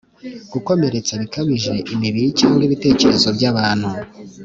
[0.51, 3.89] Gukomeretsa bikabije imibiri cyangwa ibitekerezo by abantu